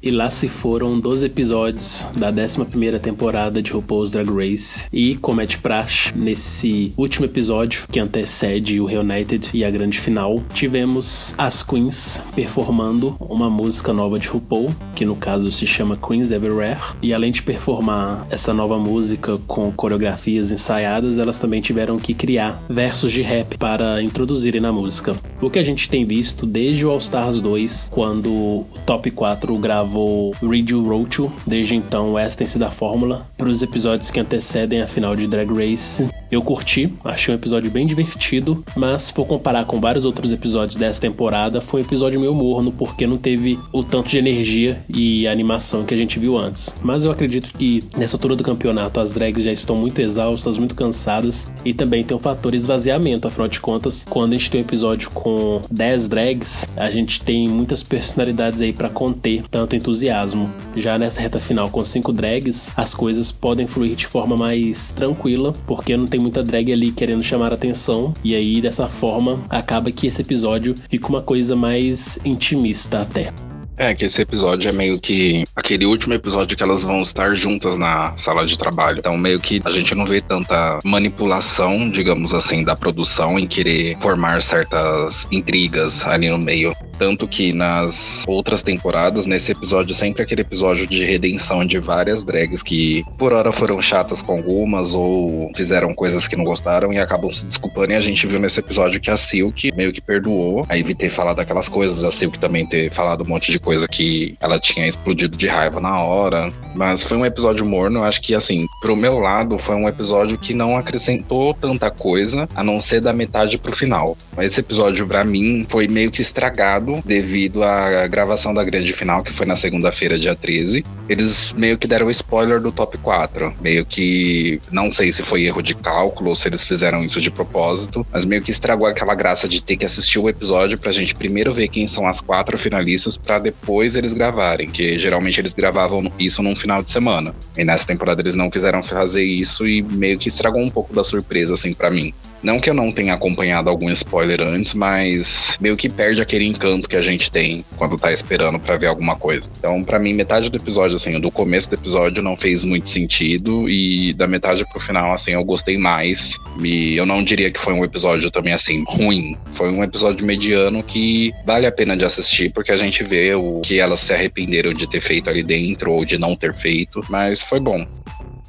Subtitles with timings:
[0.00, 2.64] E lá se foram 12 episódios da 11
[3.02, 4.86] temporada de RuPaul's Drag Race.
[4.92, 9.98] E, como é de praxe, nesse último episódio, que antecede o Reunited e a grande
[9.98, 15.96] final, tivemos as Queens performando uma música nova de RuPaul, que no caso se chama
[15.96, 16.78] Queens Everywhere.
[17.02, 22.62] E além de performar essa nova música com coreografias ensaiadas, elas também tiveram que criar
[22.70, 25.16] versos de rap para introduzirem na música.
[25.40, 29.58] O que a gente tem visto desde o All Stars 2, quando o Top 4
[29.58, 31.32] grava gravou Wrote You.
[31.46, 35.26] Desde então, essa tem sido a fórmula para os episódios que antecedem a final de
[35.26, 36.06] Drag Race.
[36.30, 41.00] Eu curti, achei um episódio bem divertido, mas for comparar com vários outros episódios dessa
[41.00, 45.84] temporada, foi um episódio meio morno porque não teve o tanto de energia e animação
[45.84, 46.74] que a gente viu antes.
[46.82, 50.74] Mas eu acredito que nessa altura do campeonato as drags já estão muito exaustas, muito
[50.74, 54.64] cansadas e também tem o fator esvaziamento, afinal de contas, quando a gente tem um
[54.64, 60.50] episódio com 10 drags, a gente tem muitas personalidades aí para conter tanto entusiasmo.
[60.76, 65.52] Já nessa reta final com cinco drags, as coisas podem fluir de forma mais tranquila,
[65.66, 70.06] porque não tem muita drag ali querendo chamar atenção, e aí dessa forma acaba que
[70.06, 73.32] esse episódio fica uma coisa mais intimista até.
[73.78, 77.78] É, que esse episódio é meio que aquele último episódio que elas vão estar juntas
[77.78, 78.98] na sala de trabalho.
[78.98, 83.96] Então, meio que a gente não vê tanta manipulação, digamos assim, da produção em querer
[84.00, 86.74] formar certas intrigas ali no meio.
[86.98, 92.62] Tanto que nas outras temporadas, nesse episódio, sempre aquele episódio de redenção de várias drags
[92.62, 97.32] que por hora foram chatas com algumas ou fizeram coisas que não gostaram e acabam
[97.32, 97.92] se desculpando.
[97.92, 101.10] E a gente viu nesse episódio que a Silk meio que perdoou a Ivy ter
[101.10, 104.86] falado aquelas coisas, a Silk também ter falado um monte de coisa que ela tinha
[104.86, 106.52] explodido de raiva na hora.
[106.74, 110.54] Mas foi um episódio morno, acho que assim, pro meu lado, foi um episódio que
[110.54, 114.16] não acrescentou tanta coisa, a não ser da metade pro final.
[114.38, 119.32] Esse episódio, para mim, foi meio que estragado devido à gravação da grande final, que
[119.32, 120.84] foi na segunda-feira, dia 13.
[121.08, 123.54] Eles meio que deram spoiler do top 4.
[123.60, 124.60] Meio que.
[124.70, 128.24] Não sei se foi erro de cálculo ou se eles fizeram isso de propósito, mas
[128.24, 131.68] meio que estragou aquela graça de ter que assistir o episódio pra gente primeiro ver
[131.68, 136.56] quem são as quatro finalistas para depois eles gravarem, que geralmente eles gravavam isso num
[136.56, 137.34] final de semana.
[137.56, 141.02] E nessa temporada eles não quiseram fazer isso e meio que estragou um pouco da
[141.02, 142.12] surpresa, assim, para mim.
[142.42, 146.88] Não que eu não tenha acompanhado algum spoiler antes, mas meio que perde aquele encanto
[146.88, 149.48] que a gente tem quando tá esperando para ver alguma coisa.
[149.58, 153.68] Então, para mim, metade do episódio, assim, do começo do episódio não fez muito sentido
[153.68, 156.36] e da metade pro final, assim, eu gostei mais.
[156.62, 159.36] E eu não diria que foi um episódio também, assim, ruim.
[159.52, 163.60] Foi um episódio mediano que vale a pena de assistir porque a gente vê o
[163.60, 167.42] que elas se arrependeram de ter feito ali dentro ou de não ter feito, mas
[167.42, 167.86] foi bom.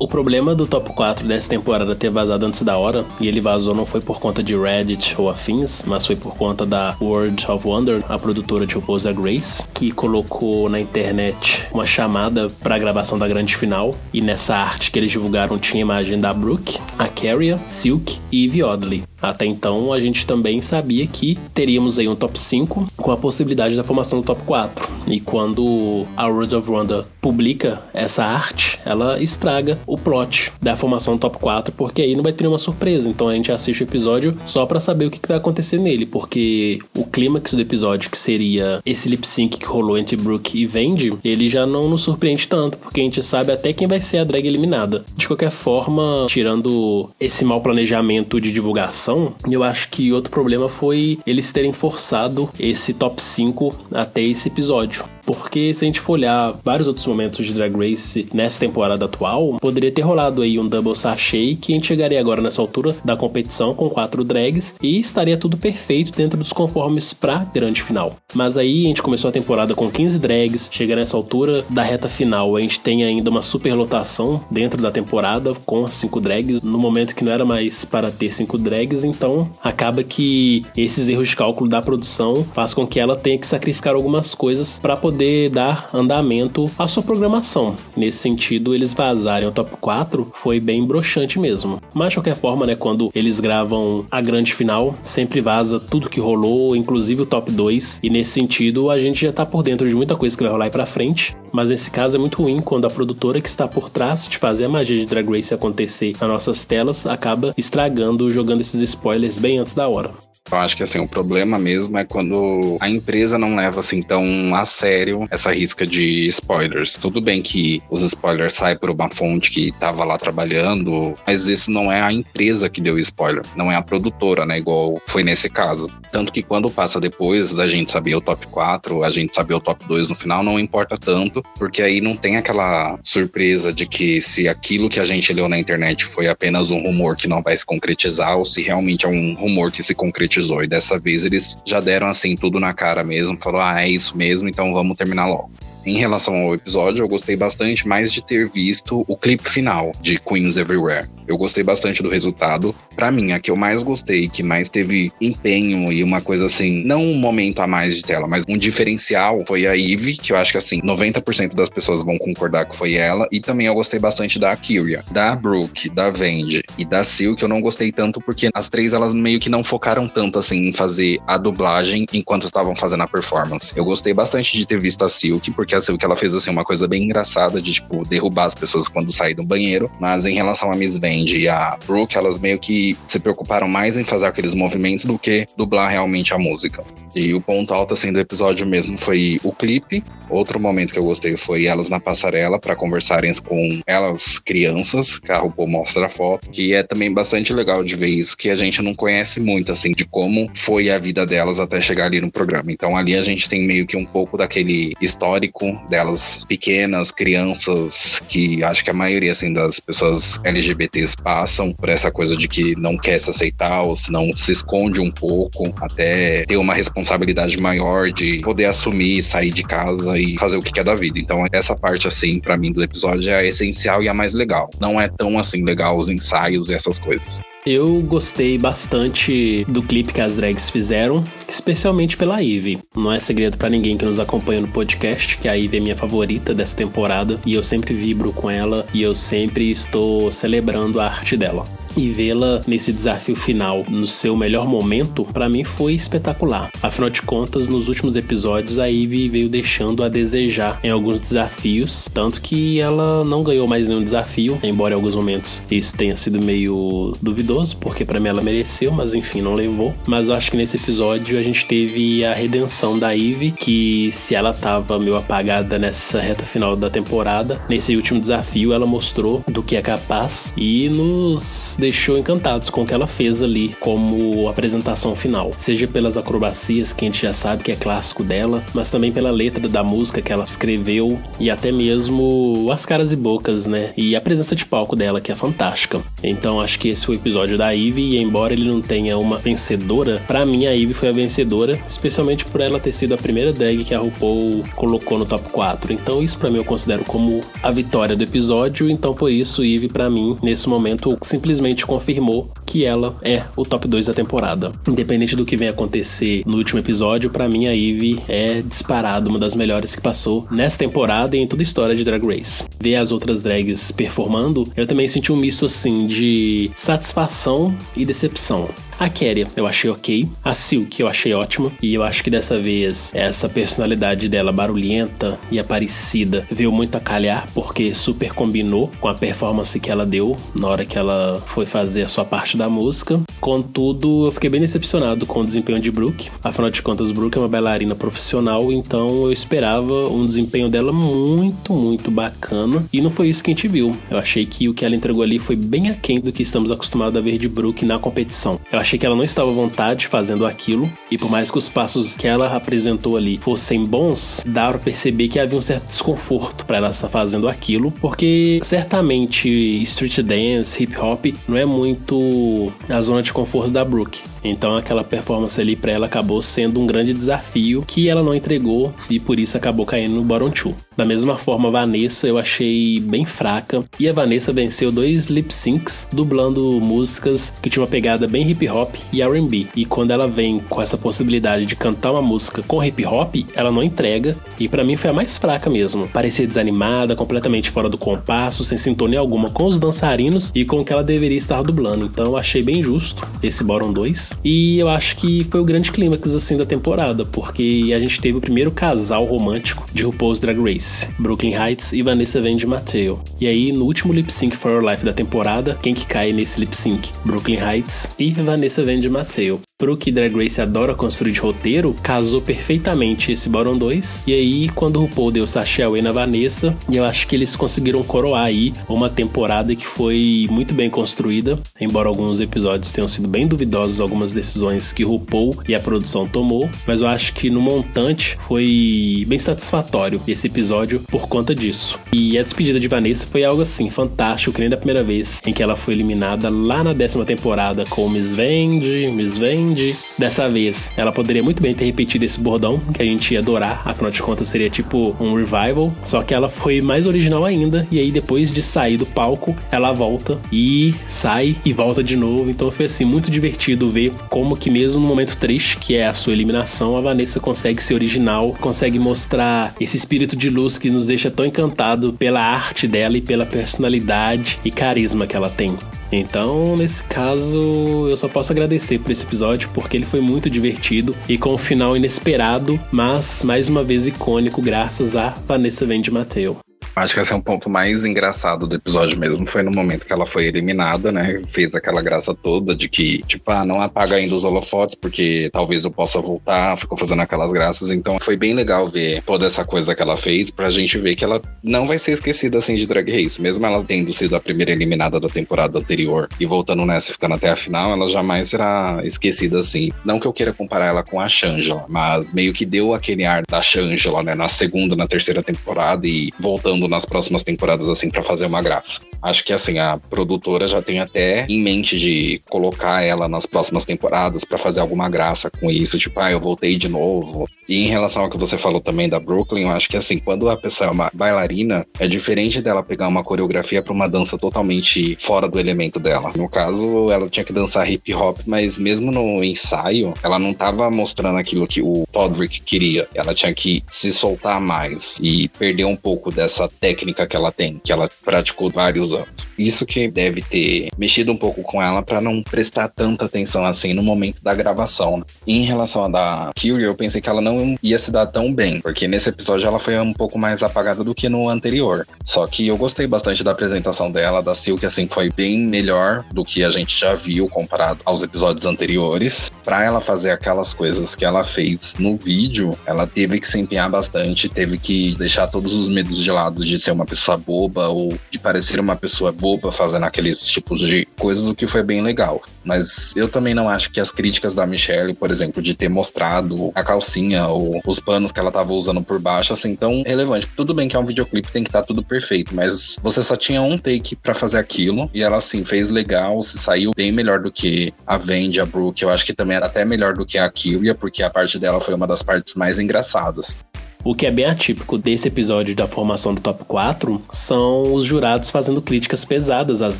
[0.02, 3.76] O problema do top 4 dessa temporada ter vazado antes da hora, e ele vazou
[3.76, 7.68] não foi por conta de Reddit ou afins, mas foi por conta da World of
[7.68, 13.20] Wonder, a produtora de RuPaul's Grace, que colocou na internet uma chamada para a gravação
[13.20, 17.58] da grande final, e nessa arte que eles divulgaram tinha imagem da Brooke, a Carrie,
[17.68, 19.09] Silk e Eve Oddly.
[19.22, 23.76] Até então, a gente também sabia que teríamos aí um top 5 com a possibilidade
[23.76, 24.88] da formação do top 4.
[25.08, 31.16] E quando a World of Wonder publica essa arte, ela estraga o plot da formação
[31.16, 33.10] do top 4, porque aí não vai ter nenhuma surpresa.
[33.10, 36.06] Então a gente assiste o episódio só para saber o que, que, vai acontecer nele,
[36.06, 40.66] porque o clímax do episódio, que seria esse lip sync que rolou entre Brooke e
[40.66, 44.20] Vendi, ele já não nos surpreende tanto, porque a gente sabe até quem vai ser
[44.20, 45.04] a drag eliminada.
[45.16, 49.09] De qualquer forma, tirando esse mau planejamento de divulgação
[49.50, 55.04] eu acho que outro problema foi eles terem forçado esse top 5 até esse episódio.
[55.30, 59.58] Porque se a gente for olhar vários outros momentos de Drag Race nessa temporada atual,
[59.62, 63.16] poderia ter rolado aí um double sachet que a gente chegaria agora nessa altura da
[63.16, 68.16] competição com quatro drags e estaria tudo perfeito dentro dos conformes pra grande final.
[68.34, 72.10] Mas aí a gente começou a temporada com 15 drags, chega nessa altura da reta
[72.10, 77.14] final, a gente tem ainda uma superlotação dentro da temporada com cinco drags, no momento
[77.14, 81.70] que não era mais para ter cinco drags, então acaba que esses erros de cálculo
[81.70, 85.90] da produção faz com que ela tenha que sacrificar algumas coisas para poder poder dar
[85.94, 87.76] andamento à sua programação.
[87.98, 91.82] Nesse sentido, eles vazarem o top 4 foi bem broxante mesmo.
[91.94, 96.22] Mas de qualquer forma, né, quando eles gravam a grande final, sempre vaza tudo que
[96.22, 99.94] rolou, inclusive o top 2, e nesse sentido a gente já tá por dentro de
[99.94, 101.36] muita coisa que vai rolar aí pra frente.
[101.52, 104.66] Mas nesse caso é muito ruim quando a produtora que está por trás de fazer
[104.66, 109.58] a magia de Drag Race acontecer nas nossas telas acaba estragando, jogando esses spoilers bem
[109.58, 110.29] antes da hora.
[110.52, 114.56] Eu acho que assim, o problema mesmo é quando a empresa não leva assim tão
[114.56, 116.98] a sério essa risca de spoilers.
[116.98, 121.70] Tudo bem que os spoilers saem por uma fonte que tava lá trabalhando, mas isso
[121.70, 124.58] não é a empresa que deu spoiler, não é a produtora, né?
[124.58, 125.88] Igual foi nesse caso.
[126.12, 129.60] Tanto que quando passa depois da gente saber o top 4, a gente saber o
[129.60, 134.20] top 2 no final, não importa tanto, porque aí não tem aquela surpresa de que
[134.20, 137.56] se aquilo que a gente leu na internet foi apenas um rumor que não vai
[137.56, 139.94] se concretizar, ou se realmente é um rumor que se
[140.30, 140.64] concretizou.
[140.64, 144.16] E dessa vez eles já deram assim tudo na cara mesmo, falou: ah, é isso
[144.16, 145.52] mesmo, então vamos terminar logo.
[145.86, 150.20] Em relação ao episódio, eu gostei bastante mais de ter visto o clipe final de
[150.20, 151.08] Queens Everywhere.
[151.28, 152.76] Eu gostei bastante do resultado.
[152.96, 156.84] Para mim, a que eu mais gostei, que mais teve empenho e uma coisa assim,
[156.84, 160.38] não um momento a mais de tela, mas um diferencial foi a Eve, que eu
[160.38, 163.28] acho que assim, 90% das pessoas vão concordar que foi ela.
[163.32, 167.44] E também eu gostei bastante da Kyria, da Brooke, da Vendi e da Sil, que
[167.44, 170.74] eu não gostei tanto porque as três elas meio que não focaram tanto assim em
[170.74, 173.72] fazer a dublagem enquanto estavam fazendo a performance.
[173.76, 176.64] Eu gostei bastante de ter visto a Silk, porque a Silk ela fez assim uma
[176.64, 180.72] coisa bem engraçada de tipo derrubar as pessoas quando saem do banheiro, mas em relação
[180.72, 184.54] a Miss Vendi e a Brooke, elas meio que se preocuparam mais em fazer aqueles
[184.54, 186.84] movimentos do que dublar realmente a música.
[187.16, 190.04] E o ponto alto assim do episódio mesmo foi o clipe.
[190.30, 195.32] Outro momento que eu gostei foi elas na passarela para conversarem com elas crianças, que
[195.32, 198.56] a RuPaul mostra a foto, que é também bastante legal de ver isso, que a
[198.56, 202.32] gente não conhece muito assim de como foi a vida delas até chegar ali no
[202.32, 202.72] programa.
[202.72, 205.59] Então ali a gente tem meio que um pouco daquele histórico
[205.90, 212.12] delas pequenas, crianças, que acho que a maioria assim das pessoas LGBTs passam por essa
[212.12, 216.46] coisa de que não quer se aceitar ou se não se esconde um pouco, até
[216.46, 220.84] ter uma responsabilidade maior de poder assumir, sair de casa e fazer o que quer
[220.84, 221.20] da vida.
[221.20, 224.70] Então, essa parte, assim, para mim do episódio é a essencial e a mais legal.
[224.80, 227.40] Não é tão assim legal os ensaios e essas coisas.
[227.72, 232.80] Eu gostei bastante do clipe que as drags fizeram, especialmente pela Ivy.
[232.96, 235.96] Não é segredo para ninguém que nos acompanha no podcast que a Ivy é minha
[235.96, 241.06] favorita dessa temporada e eu sempre vibro com ela e eu sempre estou celebrando a
[241.06, 241.64] arte dela
[241.96, 246.70] e vê-la nesse desafio final no seu melhor momento, para mim foi espetacular.
[246.82, 252.10] Afinal de contas, nos últimos episódios a Ivy veio deixando a desejar em alguns desafios,
[252.14, 256.44] tanto que ela não ganhou mais nenhum desafio, embora em alguns momentos isso tenha sido
[256.44, 259.94] meio duvidoso, porque para mim ela mereceu, mas enfim, não levou.
[260.08, 264.54] Mas acho que nesse episódio a gente teve a redenção da Ivy, que se ela
[264.54, 269.76] tava meio apagada nessa reta final da temporada, nesse último desafio ela mostrou do que
[269.76, 275.52] é capaz e nos deixou encantados com o que ela fez ali como apresentação final.
[275.58, 279.32] Seja pelas acrobacias, que a gente já sabe que é clássico dela, mas também pela
[279.32, 283.94] letra da música que ela escreveu e até mesmo as caras e bocas, né?
[283.96, 286.02] E a presença de palco dela, que é fantástica.
[286.24, 289.38] Então acho que esse foi o episódio da Ivy, e embora ele não tenha uma
[289.38, 293.54] vencedora, para mim a Ivy foi a vencedora, especialmente por ela ter sido a primeira
[293.54, 295.94] drag que a RuPaul colocou no top 4.
[295.94, 299.88] Então isso para mim eu considero como a vitória do episódio, então por isso Ivy
[299.88, 304.72] para mim nesse momento simplesmente finalmente confirmou que ela é o top 2 da temporada.
[304.88, 309.40] Independente do que vem acontecer no último episódio, para mim a Ivy é disparado uma
[309.40, 312.64] das melhores que passou nessa temporada e em toda a história de Drag Race.
[312.82, 318.70] Ver as outras drags performando, eu também senti um misto assim de satisfação e decepção.
[319.00, 320.30] A Keria eu achei ok.
[320.44, 321.72] A Silk eu achei ótima.
[321.82, 327.00] E eu acho que dessa vez essa personalidade dela barulhenta e aparecida veio muito a
[327.00, 331.66] calhar, porque super combinou com a performance que ela deu na hora que ela foi
[331.66, 333.22] fazer a sua parte da música.
[333.40, 336.30] Contudo, eu fiquei bem decepcionado com o desempenho de Brooke.
[336.44, 341.74] Afinal de contas, Brooke é uma bailarina profissional, então eu esperava um desempenho dela muito,
[341.74, 342.86] muito bacana.
[342.92, 343.96] E não foi isso que a gente viu.
[344.10, 347.16] Eu achei que o que ela entregou ali foi bem aquém do que estamos acostumados
[347.16, 348.60] a ver de Brooke na competição.
[348.72, 351.70] Eu achei que ela não estava à vontade fazendo aquilo, e por mais que os
[351.70, 356.66] passos que ela apresentou ali fossem bons, dá para perceber que havia um certo desconforto
[356.66, 359.50] para ela estar fazendo aquilo, porque certamente
[359.84, 364.22] street dance, hip hop não é muito a zona de conforto da Brooke.
[364.44, 368.94] Então aquela performance ali para ela acabou sendo um grande desafio que ela não entregou
[369.10, 370.76] e por isso acabou caindo no bottom 2.
[370.96, 376.08] Da mesma forma, Vanessa eu achei bem fraca e a Vanessa venceu dois lip syncs
[376.12, 379.68] dublando músicas que tinham uma pegada bem hip hop e R&B.
[379.76, 383.72] E quando ela vem com essa possibilidade de cantar uma música com hip hop, ela
[383.72, 386.08] não entrega e para mim foi a mais fraca mesmo.
[386.08, 390.86] Parecia desanimada, completamente fora do compasso, sem sintonia alguma com os dançarinos e com o
[390.86, 392.06] que ela deveria estar dublando.
[392.06, 395.92] Então eu achei bem justo esse bottom 2 e eu acho que foi o grande
[395.92, 400.60] clímax assim da temporada, porque a gente teve o primeiro casal romântico de RuPaul's Drag
[400.60, 403.20] Race, Brooklyn Heights e Vanessa Van de Mateo.
[403.40, 406.60] E aí, no último lip sync for Your Life da temporada, quem que cai nesse
[406.60, 407.12] lip sync?
[407.26, 409.62] Brooklyn Heights e Vanessa Van de Mateo.
[409.80, 414.24] Pro que Drag Race adora construir de roteiro, casou perfeitamente esse Bottom 2.
[414.28, 418.04] E aí, quando o RuPaul deu Sasha Away na Vanessa, eu acho que eles conseguiram
[418.04, 423.48] coroar aí uma temporada que foi muito bem construída, embora alguns episódios tenham sido bem
[423.48, 428.38] duvidosos algumas decisões que RuPaul e a produção tomou, mas eu acho que no montante
[428.42, 432.00] foi bem satisfatório esse episódio por conta disso.
[432.12, 435.54] E a despedida de Vanessa foi algo assim fantástico, que nem da primeira vez em
[435.54, 439.96] que ela foi eliminada lá na décima temporada com Miss Vende, Miss Vende.
[440.18, 443.82] Dessa vez, ela poderia muito bem ter repetido esse bordão, que a gente ia adorar,
[443.86, 448.00] afinal de contas seria tipo um revival, só que ela foi mais original ainda, e
[448.00, 452.72] aí depois de sair do palco, ela volta e sai e volta de novo, então
[452.72, 456.34] foi assim muito divertido ver como que mesmo no momento triste, que é a sua
[456.34, 461.32] eliminação, a Vanessa consegue ser original, consegue mostrar esse espírito de luz que nos deixa
[461.32, 465.78] tão encantado pela arte dela e pela personalidade e carisma que ela tem.
[466.12, 471.16] Então, nesse caso, eu só posso agradecer por esse episódio porque ele foi muito divertido
[471.28, 476.58] e com um final inesperado, mas mais uma vez icônico graças a Vanessa Vende Mateo.
[477.00, 479.46] Acho que esse é um ponto mais engraçado do episódio mesmo.
[479.46, 481.42] Foi no momento que ela foi eliminada, né?
[481.48, 485.86] Fez aquela graça toda de que, tipo, ah, não apaga ainda os holofotes, porque talvez
[485.86, 486.78] eu possa voltar.
[486.78, 487.90] Ficou fazendo aquelas graças.
[487.90, 491.24] Então foi bem legal ver toda essa coisa que ela fez pra gente ver que
[491.24, 493.42] ela não vai ser esquecida assim de Drag Race.
[493.42, 497.36] Mesmo ela tendo sido a primeira eliminada da temporada anterior e voltando nessa e ficando
[497.36, 499.90] até a final, ela jamais será esquecida assim.
[500.04, 503.44] Não que eu queira comparar ela com a Shangela, mas meio que deu aquele ar
[503.50, 504.36] da Shangela, né?
[504.36, 509.00] Na segunda, na terceira temporada e voltando nas próximas temporadas, assim, para fazer uma graça.
[509.22, 513.86] Acho que, assim, a produtora já tem até em mente de colocar ela nas próximas
[513.86, 517.48] temporadas para fazer alguma graça com isso, tipo, ah, eu voltei de novo.
[517.68, 520.50] E em relação ao que você falou também da Brooklyn, eu acho que, assim, quando
[520.50, 525.16] a pessoa é uma bailarina, é diferente dela pegar uma coreografia para uma dança totalmente
[525.20, 526.32] fora do elemento dela.
[526.36, 530.90] No caso, ela tinha que dançar hip hop, mas mesmo no ensaio, ela não tava
[530.90, 533.08] mostrando aquilo que o Todrick queria.
[533.14, 537.80] Ela tinha que se soltar mais e perder um pouco dessa técnica que ela tem,
[537.84, 539.48] que ela praticou vários anos.
[539.58, 543.94] Isso que deve ter mexido um pouco com ela para não prestar tanta atenção assim
[543.94, 545.18] no momento da gravação.
[545.18, 545.24] Né?
[545.46, 548.82] Em relação a da Kyrie, eu pensei que ela não ia se dar tão bem,
[548.82, 552.08] porque nesse episódio ela foi um pouco mais apagada do que no anterior.
[552.24, 556.46] Só que eu gostei bastante da apresentação dela, da Silk, assim, foi bem melhor do
[556.46, 559.52] que a gente já viu comparado aos episódios anteriores.
[559.64, 563.90] Para ela fazer aquelas coisas que ela fez no vídeo, ela teve que se empenhar
[563.90, 568.18] bastante, teve que deixar todos os medos de lado de ser uma pessoa boba ou
[568.30, 572.42] de parecer uma pessoa boba fazendo aqueles tipos de coisas, o que foi bem legal.
[572.64, 576.72] Mas eu também não acho que as críticas da Michelle, por exemplo, de ter mostrado
[576.76, 580.48] a calcinha ou os panos que ela tava usando por baixo, assim, tão relevante.
[580.56, 583.36] Tudo bem que é um videoclipe, tem que estar tá tudo perfeito, mas você só
[583.36, 587.40] tinha um take para fazer aquilo e ela, assim, fez legal, se saiu bem melhor
[587.40, 589.04] do que a Vendi, a Brooke.
[589.04, 591.80] Eu acho que também era até melhor do que a Kyria, porque a parte dela
[591.80, 593.60] foi uma das partes mais engraçadas.
[594.02, 598.50] O que é bem atípico desse episódio da formação do top 4 são os jurados
[598.50, 600.00] fazendo críticas pesadas às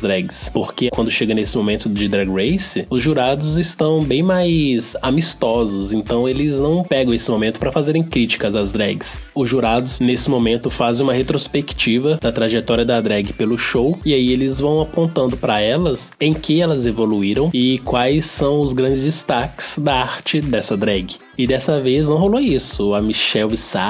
[0.00, 0.50] drags.
[0.54, 6.26] Porque quando chega nesse momento de drag race, os jurados estão bem mais amistosos, então
[6.26, 9.18] eles não pegam esse momento para fazerem críticas às drags.
[9.34, 14.30] Os jurados, nesse momento, fazem uma retrospectiva da trajetória da drag pelo show e aí
[14.30, 19.78] eles vão apontando para elas em que elas evoluíram e quais são os grandes destaques
[19.78, 21.16] da arte dessa drag.
[21.36, 22.92] E dessa vez não rolou isso.
[22.92, 23.89] A Michelle Visage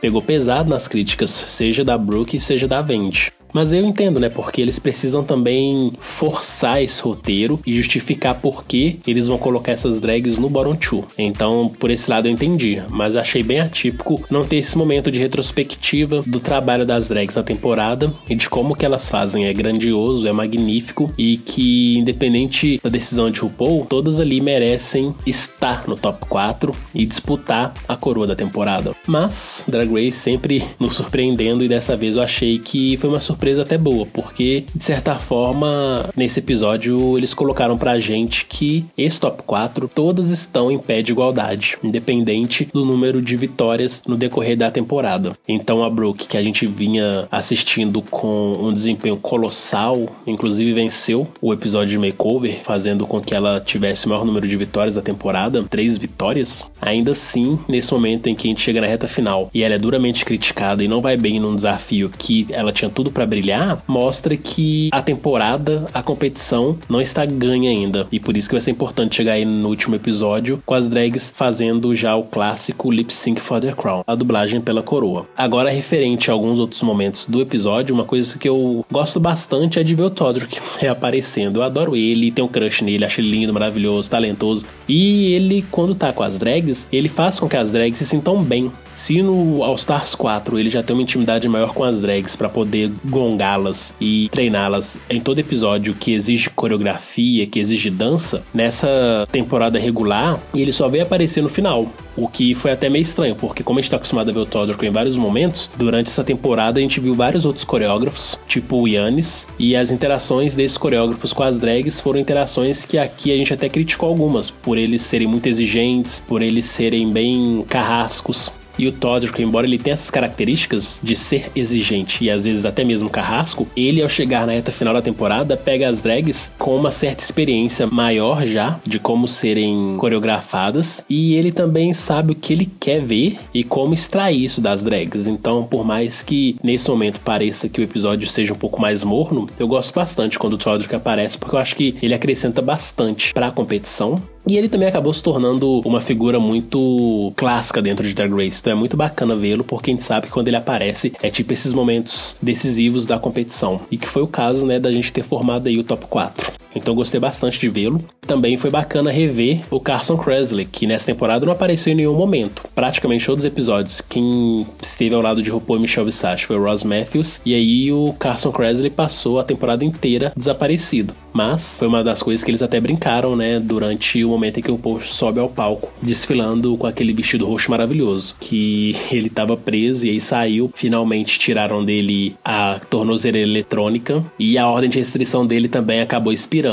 [0.00, 3.32] pegou pesado nas críticas, seja da Brooke, seja da Vente.
[3.54, 4.28] Mas eu entendo, né?
[4.28, 10.00] Porque eles precisam também forçar esse roteiro e justificar por que eles vão colocar essas
[10.00, 11.04] drags no bottom 2.
[11.16, 12.82] Então, por esse lado eu entendi.
[12.90, 17.44] Mas achei bem atípico não ter esse momento de retrospectiva do trabalho das drags na
[17.44, 19.46] temporada e de como que elas fazem.
[19.46, 25.86] É grandioso, é magnífico e que, independente da decisão de RuPaul, todas ali merecem estar
[25.86, 28.96] no top 4 e disputar a coroa da temporada.
[29.06, 33.43] Mas Drag Race sempre nos surpreendendo e dessa vez eu achei que foi uma surpresa
[33.44, 39.20] surpresa até boa, porque de certa forma, nesse episódio eles colocaram pra gente que esse
[39.20, 44.56] top 4 todas estão em pé de igualdade, independente do número de vitórias no decorrer
[44.56, 45.32] da temporada.
[45.46, 51.52] Então a Brooke, que a gente vinha assistindo com um desempenho colossal, inclusive venceu o
[51.52, 55.62] episódio de makeover, fazendo com que ela tivesse o maior número de vitórias da temporada,
[55.64, 56.64] três vitórias.
[56.80, 59.78] Ainda assim, nesse momento em que a gente chega na reta final e ela é
[59.78, 64.36] duramente criticada e não vai bem num desafio que ela tinha tudo para brilhar, mostra
[64.36, 68.06] que a temporada, a competição não está ganha ainda.
[68.12, 71.32] E por isso que vai ser importante chegar aí no último episódio com as drags
[71.34, 75.26] fazendo já o clássico Lip Sync for the Crown, a dublagem pela coroa.
[75.36, 79.82] Agora, referente a alguns outros momentos do episódio, uma coisa que eu gosto bastante é
[79.82, 81.58] de ver o Todrick reaparecendo.
[81.58, 84.64] Eu adoro ele, tenho um crush nele, acho ele lindo, maravilhoso, talentoso.
[84.88, 88.42] E ele, quando tá com as drags, ele faz com que as drags se sintam
[88.42, 88.70] bem.
[88.96, 92.48] Se no All Stars 4 ele já tem uma intimidade maior com as drags para
[92.48, 99.78] poder gongá-las e treiná-las em todo episódio que exige coreografia, que exige dança, nessa temporada
[99.78, 101.88] regular ele só veio aparecer no final.
[102.16, 104.46] O que foi até meio estranho, porque como a gente tá acostumado a ver o
[104.46, 108.86] Todrick em vários momentos, durante essa temporada a gente viu vários outros coreógrafos, tipo o
[108.86, 113.52] Yannis, e as interações desses coreógrafos com as drags foram interações que aqui a gente
[113.52, 118.52] até criticou algumas, por eles serem muito exigentes, por eles serem bem carrascos.
[118.78, 122.84] E o Todrick, embora ele tenha essas características de ser exigente e às vezes até
[122.84, 126.90] mesmo carrasco, ele ao chegar na reta final da temporada pega as drags com uma
[126.90, 132.70] certa experiência maior já de como serem coreografadas e ele também sabe o que ele
[132.78, 135.26] quer ver e como extrair isso das drags.
[135.26, 139.46] Então, por mais que nesse momento pareça que o episódio seja um pouco mais morno,
[139.58, 143.48] eu gosto bastante quando o Todrick aparece porque eu acho que ele acrescenta bastante para
[143.48, 144.16] a competição
[144.46, 148.60] e ele também acabou se tornando uma figura muito clássica dentro de Drag Race.
[148.60, 151.52] Então é muito bacana vê-lo, porque a gente sabe que quando ele aparece é tipo
[151.52, 153.80] esses momentos decisivos da competição.
[153.90, 156.63] E que foi o caso, né, da gente ter formado aí o top 4.
[156.74, 158.02] Então gostei bastante de vê-lo.
[158.20, 162.62] Também foi bacana rever o Carson Kressley, que nessa temporada não apareceu em nenhum momento.
[162.74, 166.64] Praticamente todos os episódios, quem esteve ao lado de RuPaul e Michelle Visage foi o
[166.64, 171.14] Ross Matthews, e aí o Carson Kressley passou a temporada inteira desaparecido.
[171.32, 174.70] Mas foi uma das coisas que eles até brincaram, né, durante o momento em que
[174.70, 180.06] o Paul sobe ao palco, desfilando com aquele vestido roxo maravilhoso, que ele estava preso
[180.06, 180.70] e aí saiu.
[180.74, 186.63] Finalmente tiraram dele a tornozeleira eletrônica e a ordem de restrição dele também acabou expirando.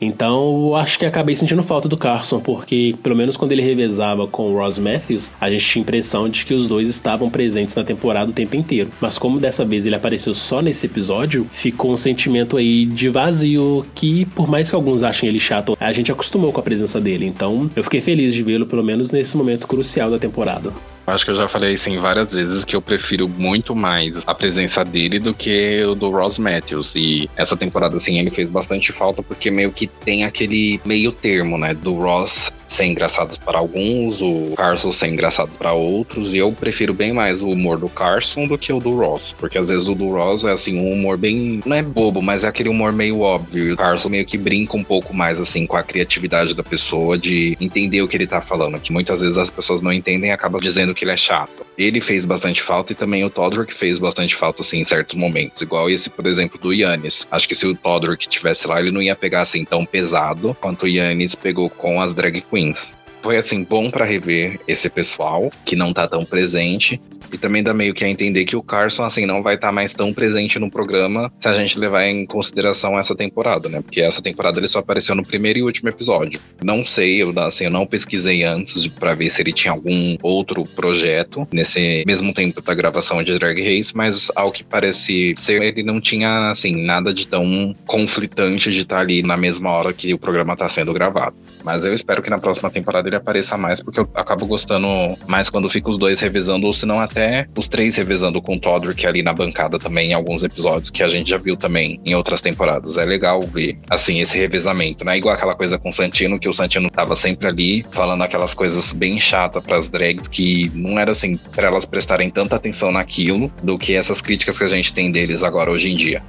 [0.00, 4.26] Então, eu acho que acabei sentindo falta do Carson, porque pelo menos quando ele revezava
[4.26, 7.74] com o Ross Matthews, a gente tinha a impressão de que os dois estavam presentes
[7.74, 8.90] na temporada o tempo inteiro.
[9.00, 13.86] Mas como dessa vez ele apareceu só nesse episódio, ficou um sentimento aí de vazio
[13.94, 17.26] que, por mais que alguns achem ele chato, a gente acostumou com a presença dele.
[17.26, 20.72] Então, eu fiquei feliz de vê-lo pelo menos nesse momento crucial da temporada.
[21.06, 24.84] Acho que eu já falei assim várias vezes que eu prefiro muito mais a presença
[24.84, 26.94] dele do que o do Ross Matthews.
[26.96, 31.56] E essa temporada, assim, ele fez bastante falta porque meio que tem aquele meio termo,
[31.58, 31.74] né?
[31.74, 36.34] Do Ross ser engraçado para alguns, o Carson ser engraçado para outros.
[36.34, 39.34] E eu prefiro bem mais o humor do Carson do que o do Ross.
[39.38, 41.60] Porque às vezes o do Ross é assim, um humor bem.
[41.64, 43.68] Não é bobo, mas é aquele humor meio óbvio.
[43.68, 47.18] E o Carson meio que brinca um pouco mais assim com a criatividade da pessoa
[47.18, 48.80] de entender o que ele tá falando.
[48.80, 51.65] Que muitas vezes as pessoas não entendem e acabam dizendo que ele é chato.
[51.76, 55.60] Ele fez bastante falta e também o Todrick fez bastante falta, assim, em certos momentos.
[55.60, 57.26] Igual esse, por exemplo, do Yannis.
[57.30, 60.84] Acho que se o Todrick tivesse lá, ele não ia pegar assim tão pesado quanto
[60.84, 65.74] o Yannis pegou com as drag queens foi assim bom para rever esse pessoal que
[65.74, 67.00] não tá tão presente
[67.32, 69.72] e também dá meio que a entender que o Carson assim não vai estar tá
[69.72, 73.80] mais tão presente no programa se a gente levar em consideração essa temporada, né?
[73.80, 76.38] Porque essa temporada ele só apareceu no primeiro e último episódio.
[76.62, 80.62] Não sei, eu assim, eu não pesquisei antes para ver se ele tinha algum outro
[80.74, 85.82] projeto nesse mesmo tempo da gravação de Drag Race, mas ao que parece ser, ele
[85.82, 90.14] não tinha assim nada de tão conflitante de estar tá ali na mesma hora que
[90.14, 91.34] o programa está sendo gravado.
[91.64, 94.88] Mas eu espero que na próxima temporada ele ele apareça mais, porque eu acabo gostando
[95.26, 98.60] mais quando fica os dois revezando, ou se não até os três revezando com o
[98.60, 102.14] Todrick ali na bancada também em alguns episódios, que a gente já viu também em
[102.14, 102.98] outras temporadas.
[102.98, 105.16] É legal ver, assim, esse revezamento, né?
[105.16, 108.92] Igual aquela coisa com o Santino, que o Santino tava sempre ali falando aquelas coisas
[108.92, 113.78] bem chatas pras drags, que não era assim, pra elas prestarem tanta atenção naquilo, do
[113.78, 116.22] que essas críticas que a gente tem deles agora hoje em dia.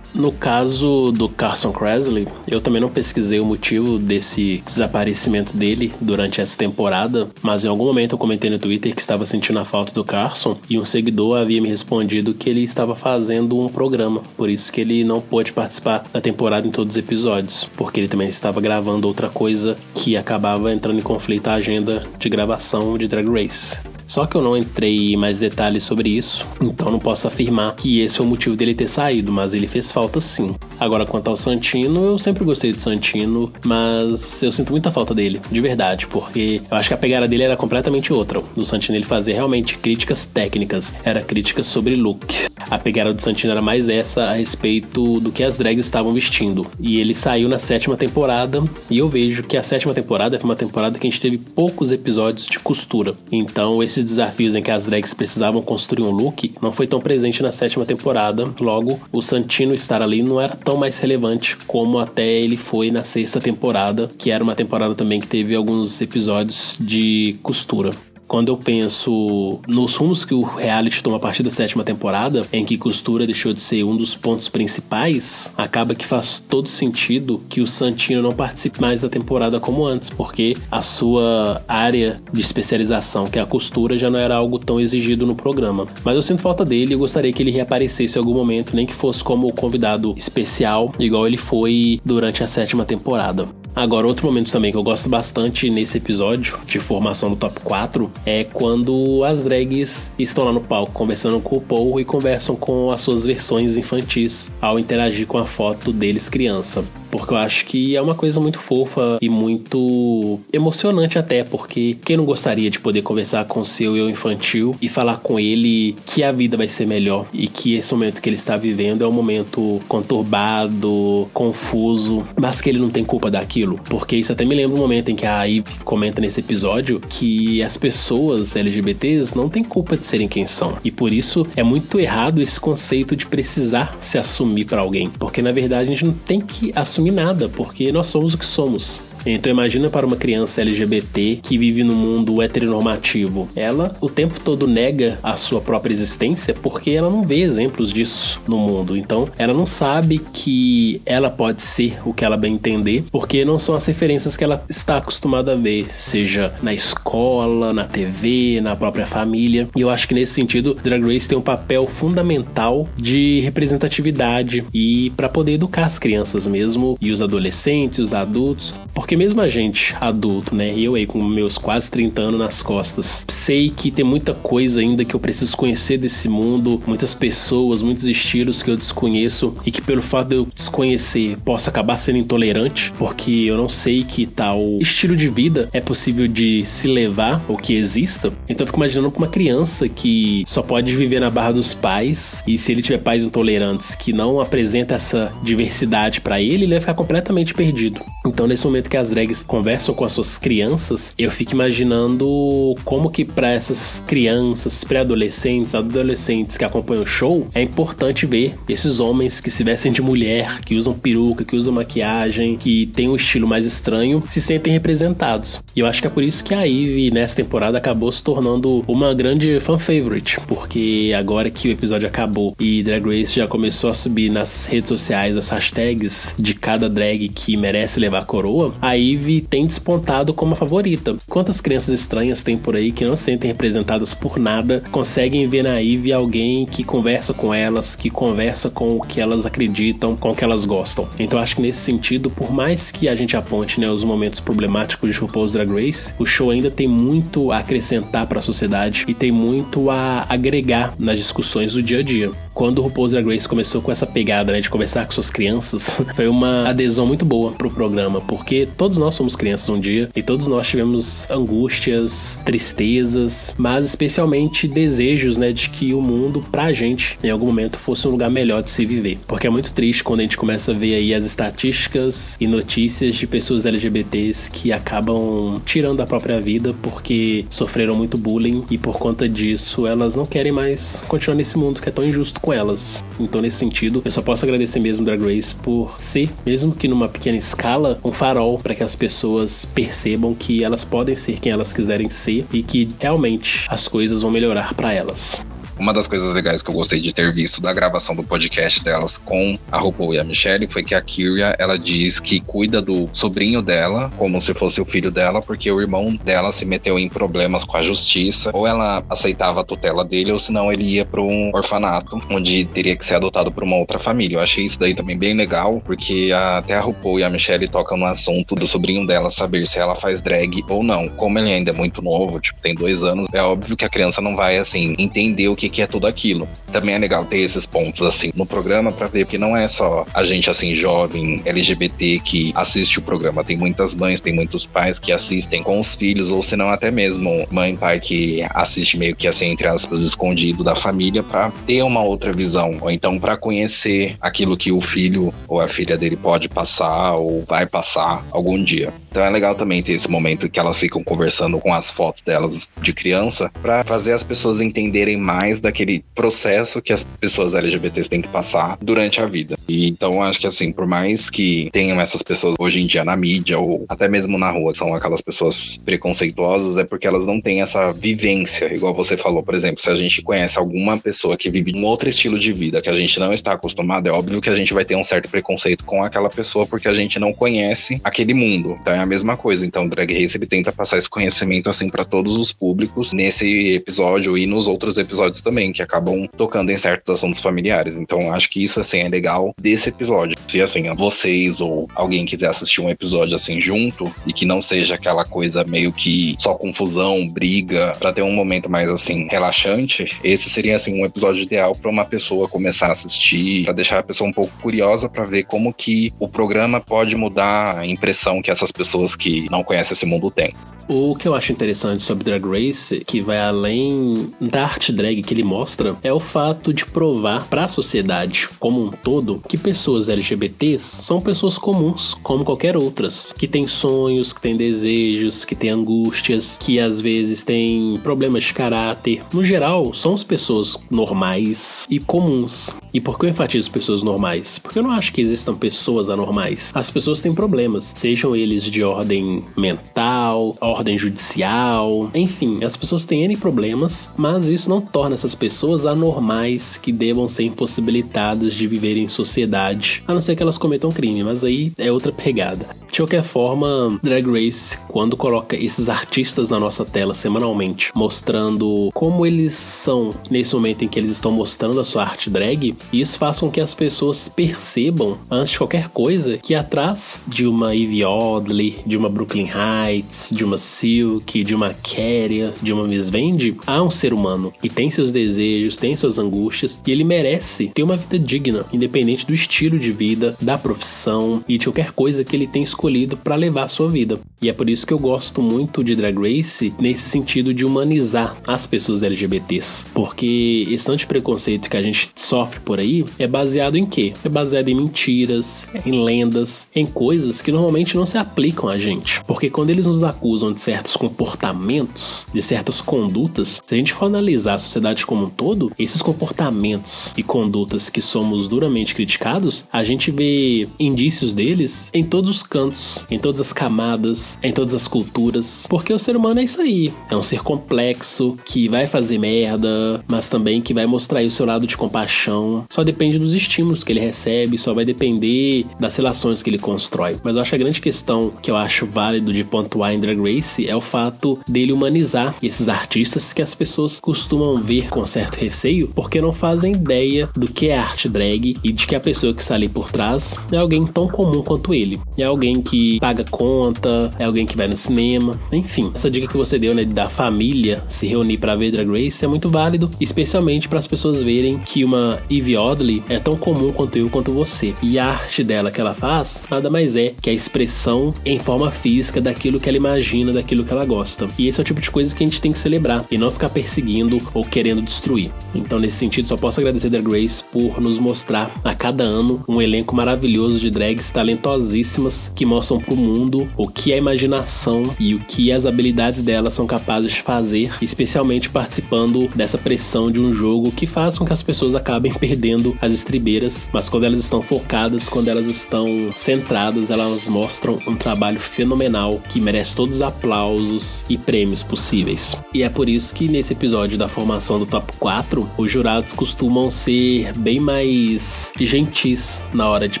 [0.16, 6.40] No caso do Carson Kressley, eu também não pesquisei o motivo desse desaparecimento dele durante
[6.40, 9.92] essa temporada, mas em algum momento eu comentei no Twitter que estava sentindo a falta
[9.92, 14.48] do Carson e um seguidor havia me respondido que ele estava fazendo um programa, por
[14.48, 18.30] isso que ele não pôde participar da temporada em todos os episódios, porque ele também
[18.30, 23.28] estava gravando outra coisa que acabava entrando em conflito a agenda de gravação de Drag
[23.28, 23.95] Race.
[24.06, 28.00] Só que eu não entrei em mais detalhes sobre isso, então não posso afirmar que
[28.00, 30.54] esse é o motivo dele ter saído, mas ele fez falta sim.
[30.78, 35.40] Agora, quanto ao Santino, eu sempre gostei de Santino, mas eu sinto muita falta dele,
[35.50, 38.40] de verdade, porque eu acho que a pegada dele era completamente outra.
[38.56, 42.26] No Santino ele fazia realmente críticas técnicas, era críticas sobre look.
[42.70, 46.66] A pegada do Santino era mais essa a respeito do que as drags estavam vestindo.
[46.80, 50.56] E ele saiu na sétima temporada, e eu vejo que a sétima temporada foi uma
[50.56, 53.14] temporada que a gente teve poucos episódios de costura.
[53.30, 57.42] Então, esses desafios em que as drags precisavam construir um look não foi tão presente
[57.42, 58.52] na sétima temporada.
[58.60, 63.04] Logo, o Santino estar ali não era tão mais relevante como até ele foi na
[63.04, 67.90] sexta temporada, que era uma temporada também que teve alguns episódios de costura.
[68.26, 72.64] Quando eu penso nos rumos que o reality toma a partir da sétima temporada, em
[72.64, 77.60] que costura deixou de ser um dos pontos principais, acaba que faz todo sentido que
[77.60, 83.26] o Santino não participe mais da temporada como antes, porque a sua área de especialização,
[83.26, 85.86] que é a costura, já não era algo tão exigido no programa.
[86.04, 88.94] Mas eu sinto falta dele e gostaria que ele reaparecesse em algum momento, nem que
[88.94, 93.48] fosse como convidado especial, igual ele foi durante a sétima temporada.
[93.76, 98.10] Agora, outro momento também que eu gosto bastante nesse episódio de formação do top 4
[98.24, 102.90] é quando as drags estão lá no palco conversando com o Paul e conversam com
[102.90, 106.82] as suas versões infantis ao interagir com a foto deles criança
[107.16, 112.16] porque eu acho que é uma coisa muito fofa e muito emocionante até, porque quem
[112.16, 116.30] não gostaria de poder conversar com seu eu infantil e falar com ele que a
[116.30, 119.80] vida vai ser melhor e que esse momento que ele está vivendo é um momento
[119.88, 124.80] conturbado, confuso, mas que ele não tem culpa daquilo, porque isso até me lembra um
[124.80, 129.96] momento em que a Eve comenta nesse episódio que as pessoas LGBTs não têm culpa
[129.96, 130.76] de serem quem são.
[130.84, 135.40] E por isso é muito errado esse conceito de precisar se assumir para alguém, porque
[135.40, 139.15] na verdade a gente não tem que assumir nada, porque nós somos o que somos.
[139.26, 143.48] Então imagina para uma criança LGBT que vive no mundo heteronormativo.
[143.56, 148.40] Ela o tempo todo nega a sua própria existência porque ela não vê exemplos disso
[148.46, 148.96] no mundo.
[148.96, 153.58] Então ela não sabe que ela pode ser o que ela bem entender, porque não
[153.58, 158.76] são as referências que ela está acostumada a ver, seja na escola, na TV, na
[158.76, 159.68] própria família.
[159.74, 165.10] E eu acho que nesse sentido, Drag Race tem um papel fundamental de representatividade e
[165.16, 169.48] para poder educar as crianças mesmo e os adolescentes, os adultos, porque porque mesmo a
[169.48, 170.78] gente, adulto, né?
[170.78, 175.04] Eu aí com meus quase 30 anos nas costas, sei que tem muita coisa ainda
[175.04, 179.80] que eu preciso conhecer desse mundo, muitas pessoas, muitos estilos que eu desconheço e que
[179.80, 184.60] pelo fato de eu desconhecer possa acabar sendo intolerante, porque eu não sei que tal
[184.80, 188.32] estilo de vida é possível de se levar ou que exista.
[188.48, 192.42] Então eu fico imaginando com uma criança que só pode viver na barra dos pais
[192.46, 196.80] e se ele tiver pais intolerantes que não apresentam essa diversidade para ele, ele vai
[196.80, 198.00] ficar completamente perdido.
[198.26, 202.74] Então nesse momento que as as drags conversam com as suas crianças, eu fico imaginando
[202.84, 208.98] como que para essas crianças, pré-adolescentes, adolescentes que acompanham o show, é importante ver esses
[208.98, 213.16] homens que se vestem de mulher, que usam peruca, que usam maquiagem, que tem um
[213.16, 215.62] estilo mais estranho, se sentem representados.
[215.74, 218.82] E eu acho que é por isso que a Ivy nessa temporada acabou se tornando
[218.88, 223.90] uma grande fan favorite, porque agora que o episódio acabou e Drag Race já começou
[223.90, 228.74] a subir nas redes sociais as hashtags de cada drag que merece levar a coroa,
[228.86, 231.16] a Eve tem despontado como a favorita.
[231.28, 235.64] Quantas crianças estranhas tem por aí que não se sentem representadas por nada, conseguem ver
[235.64, 240.30] na Eve alguém que conversa com elas, que conversa com o que elas acreditam, com
[240.30, 241.08] o que elas gostam.
[241.18, 245.12] Então acho que nesse sentido, por mais que a gente aponte né, os momentos problemáticos
[245.12, 249.14] de RuPaul's Drag Race, o show ainda tem muito a acrescentar para a sociedade e
[249.14, 252.30] tem muito a agregar nas discussões do dia a dia.
[252.54, 256.00] Quando o RuPaul's Drag Race começou com essa pegada né, de conversar com suas crianças,
[256.14, 260.22] foi uma adesão muito boa pro programa, porque todos nós somos crianças um dia e
[260.22, 267.18] todos nós tivemos angústias, tristezas, mas especialmente desejos, né, de que o mundo pra gente
[267.22, 269.18] em algum momento fosse um lugar melhor de se viver.
[269.26, 273.14] Porque é muito triste quando a gente começa a ver aí as estatísticas e notícias
[273.14, 278.98] de pessoas LGBTs que acabam tirando a própria vida porque sofreram muito bullying e por
[278.98, 283.02] conta disso elas não querem mais continuar nesse mundo que é tão injusto com elas.
[283.18, 287.08] Então, nesse sentido, eu só posso agradecer mesmo Drag Race por ser, mesmo que numa
[287.08, 291.72] pequena escala, um farol para que as pessoas percebam que elas podem ser quem elas
[291.72, 295.45] quiserem ser e que realmente as coisas vão melhorar para elas.
[295.78, 299.18] Uma das coisas legais que eu gostei de ter visto da gravação do podcast delas
[299.18, 303.08] com a RuPaul e a Michelle foi que a Kyria, ela diz que cuida do
[303.12, 307.08] sobrinho dela como se fosse o filho dela, porque o irmão dela se meteu em
[307.08, 311.20] problemas com a justiça, ou ela aceitava a tutela dele, ou senão ele ia para
[311.20, 314.36] um orfanato, onde teria que ser adotado por uma outra família.
[314.36, 317.98] Eu achei isso daí também bem legal, porque até a RuPaul e a Michelle tocam
[317.98, 321.08] no assunto do sobrinho dela saber se ela faz drag ou não.
[321.10, 324.22] Como ele ainda é muito novo, tipo, tem dois anos, é óbvio que a criança
[324.22, 326.48] não vai, assim, entender o que que, que é tudo aquilo.
[326.72, 330.04] Também é legal ter esses pontos assim no programa para ver que não é só
[330.14, 334.98] a gente assim jovem LGBT que assiste o programa, tem muitas mães, tem muitos pais
[334.98, 338.96] que assistem com os filhos ou se não até mesmo mãe e pai que assiste
[338.96, 343.18] meio que assim entre aspas escondido da família para ter uma outra visão ou então
[343.18, 348.24] para conhecer aquilo que o filho ou a filha dele pode passar ou vai passar
[348.30, 348.92] algum dia.
[349.10, 352.68] Então é legal também ter esse momento que elas ficam conversando com as fotos delas
[352.82, 358.22] de criança para fazer as pessoas entenderem mais daquele processo que as pessoas LGBTs têm
[358.22, 359.56] que passar durante a vida.
[359.68, 363.16] E então acho que assim, por mais que tenham essas pessoas hoje em dia na
[363.16, 367.62] mídia ou até mesmo na rua, são aquelas pessoas preconceituosas, é porque elas não têm
[367.62, 371.72] essa vivência, igual você falou, por exemplo, se a gente conhece alguma pessoa que vive
[371.76, 374.54] um outro estilo de vida que a gente não está acostumado, é óbvio que a
[374.54, 378.34] gente vai ter um certo preconceito com aquela pessoa porque a gente não conhece aquele
[378.34, 378.76] mundo.
[378.80, 379.66] Então é a mesma coisa.
[379.66, 383.74] Então o Drag Race ele tenta passar esse conhecimento assim para todos os públicos nesse
[383.74, 387.98] episódio e nos outros episódios também, que acabam tocando em certos assuntos familiares.
[387.98, 390.36] Então acho que isso assim é legal desse episódio.
[390.48, 394.96] Se assim, vocês ou alguém quiser assistir um episódio assim junto e que não seja
[394.96, 400.50] aquela coisa meio que só confusão, briga, para ter um momento mais assim relaxante, esse
[400.50, 404.28] seria assim um episódio ideal para uma pessoa começar a assistir, para deixar a pessoa
[404.28, 408.72] um pouco curiosa para ver como que o programa pode mudar a impressão que essas
[408.72, 410.50] pessoas que não conhecem esse mundo têm.
[410.88, 415.34] O que eu acho interessante sobre Drag Race, que vai além da arte drag que
[415.34, 420.08] ele mostra, é o fato de provar para a sociedade como um todo que pessoas
[420.08, 425.70] LGBTs são pessoas comuns, como qualquer outras, que têm sonhos, que têm desejos, que têm
[425.70, 429.22] angústias, que às vezes têm problemas de caráter.
[429.32, 432.76] No geral, somos pessoas normais e comuns.
[432.94, 434.58] E por que eu enfatizo pessoas normais?
[434.58, 436.70] Porque eu não acho que existam pessoas anormais.
[436.74, 440.56] As pessoas têm problemas, sejam eles de ordem mental,
[440.98, 446.92] judicial, enfim, as pessoas têm N problemas, mas isso não torna essas pessoas anormais que
[446.92, 451.44] devam ser impossibilitadas de viver em sociedade, a não ser que elas cometam crime, mas
[451.44, 452.66] aí é outra pegada.
[452.90, 459.26] De qualquer forma, Drag Race, quando coloca esses artistas na nossa tela semanalmente, mostrando como
[459.26, 463.38] eles são nesse momento em que eles estão mostrando a sua arte drag, isso faz
[463.38, 468.78] com que as pessoas percebam, antes de qualquer coisa, que atrás de uma Eve Oddly,
[468.86, 473.82] de uma Brooklyn Heights, de uma Silk, de uma Keria, de uma Miss Vendi, há
[473.82, 477.96] um ser humano que tem seus desejos, tem suas angústias e ele merece ter uma
[477.96, 482.46] vida digna, independente do estilo de vida, da profissão e de qualquer coisa que ele
[482.46, 484.18] tenha escolhido para levar a sua vida.
[484.42, 488.36] E é por isso que eu gosto muito de Drag Race nesse sentido de humanizar
[488.46, 493.26] as pessoas LGBTs, porque esse tanto de preconceito que a gente sofre por aí é
[493.26, 494.12] baseado em quê?
[494.24, 499.22] É baseado em mentiras, em lendas, em coisas que normalmente não se aplicam a gente.
[499.24, 504.06] Porque quando eles nos acusam de certos comportamentos, de certas condutas, se a gente for
[504.06, 509.84] analisar a sociedade como um todo, esses comportamentos e condutas que somos duramente criticados, a
[509.84, 514.88] gente vê indícios deles em todos os cantos, em todas as camadas, em todas as
[514.88, 515.66] culturas.
[515.68, 516.92] Porque o ser humano é isso aí.
[517.10, 521.30] É um ser complexo que vai fazer merda, mas também que vai mostrar aí o
[521.30, 522.64] seu lado de compaixão.
[522.70, 527.16] Só depende dos estímulos que ele recebe, só vai depender das relações que ele constrói.
[527.22, 530.45] Mas eu acho a grande questão que eu acho válido de pontuar em Drag Race
[530.66, 535.88] é o fato dele humanizar esses artistas que as pessoas costumam ver com certo receio
[535.94, 539.42] porque não fazem ideia do que é arte drag e de que a pessoa que
[539.42, 542.00] está ali por trás é alguém tão comum quanto ele.
[542.16, 545.90] É alguém que paga conta, é alguém que vai no cinema, enfim.
[545.94, 549.28] Essa dica que você deu, né, da família se reunir para ver Drag Race é
[549.28, 553.96] muito válido, especialmente para as pessoas verem que uma Eve Oddly é tão comum quanto
[553.96, 554.74] eu quanto você.
[554.82, 558.70] E a arte dela que ela faz nada mais é que a expressão em forma
[558.70, 561.28] física daquilo que ela imagina, daquilo que ela gosta.
[561.38, 563.30] E esse é o tipo de coisa que a gente tem que celebrar e não
[563.30, 565.30] ficar perseguindo ou querendo destruir.
[565.54, 569.60] Então, nesse sentido, só posso agradecer Drag Race por nos mostrar a cada ano um
[569.60, 575.20] elenco maravilhoso de drags talentosíssimas que mostram pro mundo o que a imaginação e o
[575.20, 580.72] que as habilidades delas são capazes de fazer, especialmente participando dessa pressão de um jogo
[580.72, 585.08] que faz com que as pessoas acabem perdendo as estribeiras, mas quando elas estão focadas,
[585.08, 591.18] quando elas estão centradas, elas mostram um trabalho fenomenal que merece todos os aplausos e
[591.18, 592.34] prêmios possíveis.
[592.52, 596.70] E é por isso que nesse episódio da formação do top 4, os jurados costumam
[596.70, 600.00] ser bem mais gentis na hora de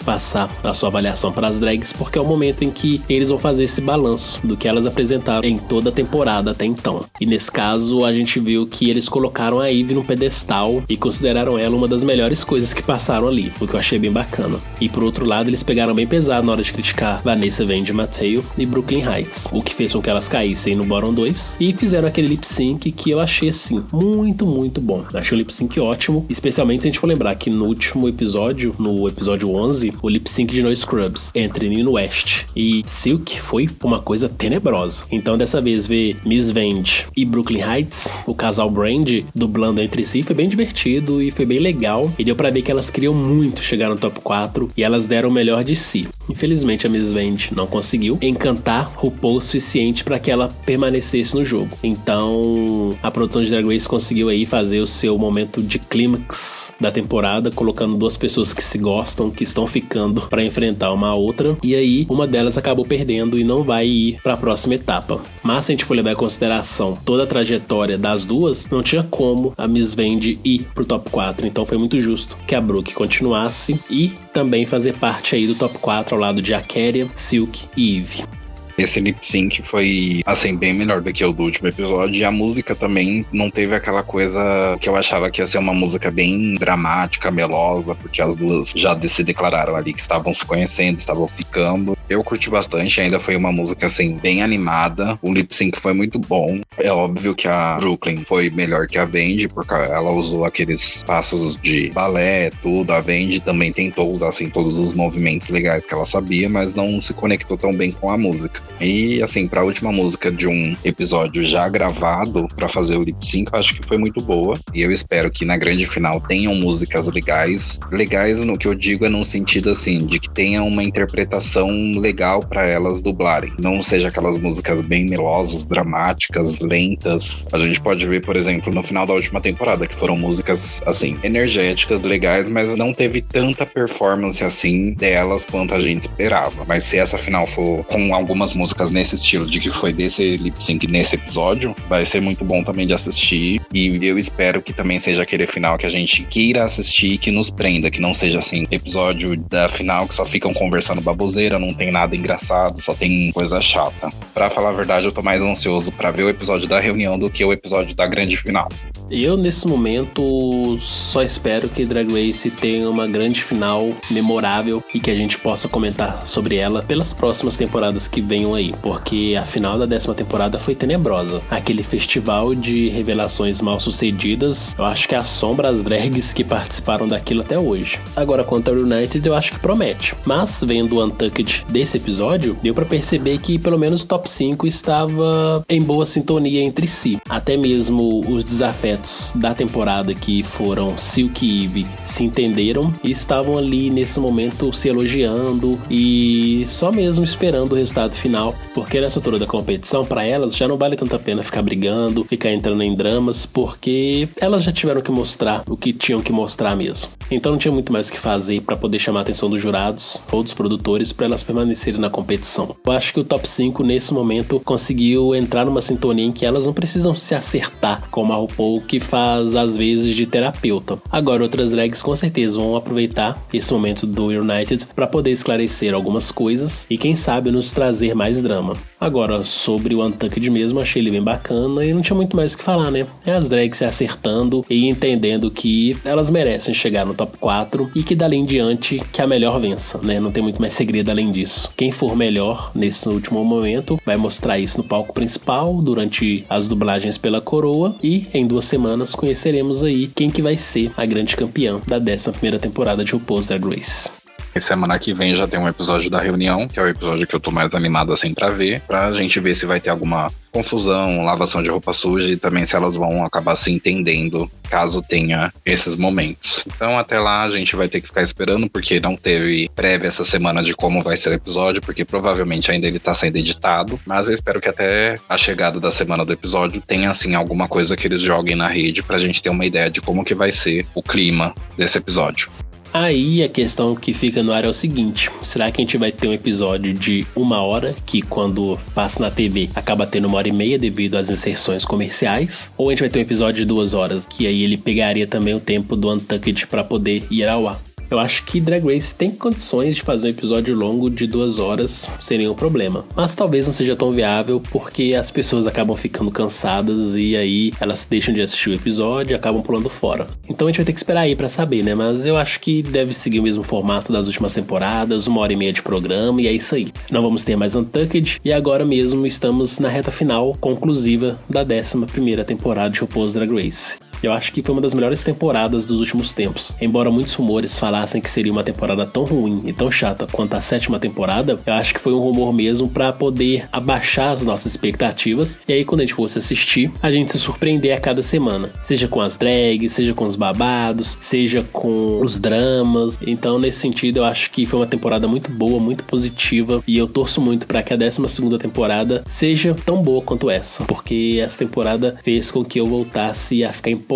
[0.00, 3.38] passar a sua avaliação para as drags, porque é o momento em que eles vão
[3.38, 7.00] fazer esse balanço do que elas apresentaram em toda a temporada até então.
[7.20, 11.58] E nesse caso, a gente viu que eles colocaram a Eve no pedestal e consideraram
[11.58, 14.58] ela uma das melhores coisas que passaram ali, o que eu achei bem bacana.
[14.80, 18.44] E por outro lado, eles pegaram bem pesado na hora de criticar Vanessa Vendi Mateo
[18.56, 22.06] e Brooklyn Heights, o que fez com que elas caíssem no Bottom 2 e fizeram
[22.06, 25.04] aquele lip sync que eu achei assim muito, muito bom.
[25.12, 28.72] Achei o lip sync ótimo, especialmente se a gente for lembrar que no último episódio,
[28.78, 33.68] no episódio 11, o lip sync de No Scrubs entre Nino West e Silk foi
[33.82, 35.02] uma coisa tenebrosa.
[35.10, 40.22] Então dessa vez ver Miss Vende e Brooklyn Heights, o casal Brand dublando entre si,
[40.22, 43.60] foi bem divertido e foi bem legal e deu para ver que elas queriam muito
[43.60, 46.06] chegar no top 4 e elas deram o melhor de si.
[46.30, 51.44] Infelizmente a Miss Vende não conseguiu encantar RuPaul o suficiente para que ela permanecesse no
[51.44, 51.70] jogo.
[51.82, 56.90] Então, a produção de Drag Race conseguiu aí fazer o seu momento de clímax da
[56.90, 61.74] temporada, colocando duas pessoas que se gostam, que estão ficando para enfrentar uma outra, e
[61.74, 65.20] aí uma delas acabou perdendo e não vai ir para a próxima etapa.
[65.42, 69.02] Mas se a gente for levar em consideração toda a trajetória das duas, não tinha
[69.02, 72.94] como a Miss Vende ir pro top 4, então foi muito justo que a Brooke
[72.94, 77.96] continuasse e também fazer parte aí do top 4 ao lado de Akeria, Silk e
[77.96, 78.35] Eve.
[78.78, 82.20] Esse lip sync foi, assim, bem melhor do que o do último episódio.
[82.20, 85.72] E a música também não teve aquela coisa que eu achava que ia ser uma
[85.72, 90.98] música bem dramática, melosa, porque as duas já se declararam ali que estavam se conhecendo,
[90.98, 91.95] estavam ficando.
[92.08, 95.18] Eu curti bastante, ainda foi uma música, assim, bem animada.
[95.22, 96.60] O lip sync foi muito bom.
[96.78, 101.56] É óbvio que a Brooklyn foi melhor que a Vendi, porque ela usou aqueles passos
[101.56, 102.92] de balé, tudo.
[102.92, 107.00] A Vendi também tentou usar, assim, todos os movimentos legais que ela sabia, mas não
[107.02, 108.60] se conectou tão bem com a música.
[108.80, 113.24] E assim, para a última música de um episódio já gravado para fazer o lip
[113.26, 114.58] sync, eu acho que foi muito boa.
[114.74, 117.78] E eu espero que na grande final tenham músicas legais.
[117.90, 122.40] Legais no que eu digo é num sentido assim, de que tenha uma interpretação legal
[122.40, 123.52] para elas dublarem.
[123.62, 127.46] Não seja aquelas músicas bem melosas, dramáticas, lentas.
[127.52, 131.18] A gente pode ver, por exemplo, no final da última temporada, que foram músicas assim,
[131.22, 136.64] energéticas, legais, mas não teve tanta performance assim delas quanto a gente esperava.
[136.66, 140.62] Mas se essa final for com algumas músicas nesse estilo de que foi desse lip
[140.62, 143.60] sync nesse episódio, vai ser muito bom também de assistir.
[143.72, 147.30] E eu espero que também seja aquele final que a gente queira assistir e que
[147.30, 151.72] nos prenda, que não seja assim, episódio da final que só ficam conversando baboseira, não
[151.74, 154.08] tem nada engraçado, só tem coisa chata.
[154.34, 157.30] Para falar a verdade, eu tô mais ansioso para ver o episódio da reunião do
[157.30, 158.68] que o episódio da grande final.
[159.08, 165.10] Eu, nesse momento, só espero que Drag Race tenha uma grande final memorável e que
[165.10, 169.78] a gente possa comentar sobre ela pelas próximas temporadas que venham aí, porque a final
[169.78, 171.40] da décima temporada foi tenebrosa.
[171.48, 177.42] Aquele festival de revelações mal sucedidas, eu acho que assombra as drags que participaram daquilo
[177.42, 178.00] até hoje.
[178.16, 180.16] Agora, quanto ao United, eu acho que promete.
[180.24, 184.66] Mas, vendo o Untucked desse episódio, deu para perceber que pelo menos o top 5
[184.66, 187.18] estava em boa sintonia entre si.
[187.28, 193.58] Até mesmo os desafios da temporada que foram Silk e Eve se entenderam e estavam
[193.58, 199.38] ali nesse momento se elogiando e só mesmo esperando o resultado final, porque nessa altura
[199.38, 203.44] da competição, para elas já não vale tanta pena ficar brigando, ficar entrando em dramas,
[203.44, 207.10] porque elas já tiveram que mostrar o que tinham que mostrar mesmo.
[207.30, 210.24] Então não tinha muito mais o que fazer para poder chamar a atenção dos jurados
[210.32, 211.65] ou dos produtores para elas permanecerem
[211.98, 212.76] na competição.
[212.84, 216.66] Eu acho que o top 5 nesse momento conseguiu entrar numa sintonia em que elas
[216.66, 220.98] não precisam se acertar como a RuPaul que faz às vezes de terapeuta.
[221.10, 226.30] Agora, outras drags com certeza vão aproveitar esse momento do United para poder esclarecer algumas
[226.30, 228.72] coisas e quem sabe nos trazer mais drama.
[229.00, 232.58] Agora, sobre o Untucked mesmo, achei ele bem bacana e não tinha muito mais o
[232.58, 233.06] que falar, né?
[233.24, 238.02] É as drags se acertando e entendendo que elas merecem chegar no top 4 e
[238.02, 240.18] que dali em diante que a melhor vença, né?
[240.18, 241.55] Não tem muito mais segredo além disso.
[241.76, 247.16] Quem for melhor nesse último momento vai mostrar isso no palco principal durante as dublagens
[247.16, 251.80] pela coroa e em duas semanas conheceremos aí quem que vai ser a grande campeã
[251.86, 254.25] da 11 primeira temporada de RuPaul's Drag Race.
[254.56, 257.36] E semana que vem já tem um episódio da reunião, que é o episódio que
[257.36, 261.22] eu tô mais animado assim pra ver, pra gente ver se vai ter alguma confusão,
[261.22, 265.94] lavação de roupa suja e também se elas vão acabar se entendendo caso tenha esses
[265.94, 266.64] momentos.
[266.66, 270.24] Então até lá a gente vai ter que ficar esperando porque não teve prévia essa
[270.24, 274.26] semana de como vai ser o episódio, porque provavelmente ainda ele tá sendo editado, mas
[274.26, 278.06] eu espero que até a chegada da semana do episódio tenha assim alguma coisa que
[278.06, 281.02] eles joguem na rede pra gente ter uma ideia de como que vai ser o
[281.02, 282.48] clima desse episódio.
[282.98, 286.10] Aí a questão que fica no ar é o seguinte: será que a gente vai
[286.10, 290.48] ter um episódio de uma hora, que quando passa na TV acaba tendo uma hora
[290.48, 292.72] e meia devido às inserções comerciais?
[292.74, 295.52] Ou a gente vai ter um episódio de duas horas, que aí ele pegaria também
[295.52, 297.85] o tempo do Untucked para poder ir ao ar?
[298.10, 302.08] Eu acho que Drag Race tem condições de fazer um episódio longo de duas horas
[302.20, 303.04] sem nenhum problema.
[303.16, 308.06] Mas talvez não seja tão viável porque as pessoas acabam ficando cansadas e aí elas
[308.08, 310.26] deixam de assistir o episódio e acabam pulando fora.
[310.48, 311.94] Então a gente vai ter que esperar aí para saber, né?
[311.94, 315.56] Mas eu acho que deve seguir o mesmo formato das últimas temporadas, uma hora e
[315.56, 316.92] meia de programa e é isso aí.
[317.10, 322.06] Não vamos ter mais Untucked e agora mesmo estamos na reta final conclusiva da 11
[322.06, 323.96] primeira temporada de RuPaul's Drag Race.
[324.22, 326.76] Eu acho que foi uma das melhores temporadas dos últimos tempos.
[326.80, 330.60] Embora muitos rumores falassem que seria uma temporada tão ruim e tão chata quanto a
[330.60, 335.58] sétima temporada, eu acho que foi um rumor mesmo para poder abaixar as nossas expectativas
[335.68, 339.08] e aí quando a gente fosse assistir, a gente se surpreender a cada semana, seja
[339.08, 343.18] com as drags, seja com os babados, seja com os dramas.
[343.26, 347.06] Então, nesse sentido, eu acho que foi uma temporada muito boa, muito positiva e eu
[347.06, 351.58] torço muito para que a 12 segunda temporada seja tão boa quanto essa, porque essa
[351.58, 354.15] temporada fez com que eu voltasse a ficar empolgado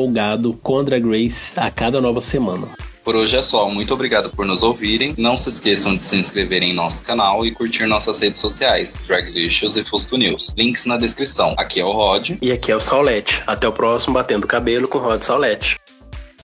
[0.62, 2.68] com a Drag Race a cada nova semana.
[3.02, 3.68] Por hoje é só.
[3.68, 5.14] Muito obrigado por nos ouvirem.
[5.16, 9.76] Não se esqueçam de se inscrever em nosso canal e curtir nossas redes sociais, Draglicious
[9.76, 10.54] e Fusco News.
[10.56, 11.54] Links na descrição.
[11.56, 12.32] Aqui é o Rod.
[12.40, 13.42] E aqui é o Saulete.
[13.46, 15.79] Até o próximo Batendo Cabelo com Rod Saulete.